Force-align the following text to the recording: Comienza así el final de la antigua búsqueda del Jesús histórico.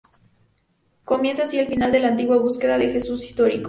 Comienza 1.05 1.43
así 1.43 1.59
el 1.59 1.67
final 1.67 1.91
de 1.91 1.99
la 1.99 2.07
antigua 2.07 2.37
búsqueda 2.39 2.75
del 2.79 2.91
Jesús 2.91 3.23
histórico. 3.23 3.59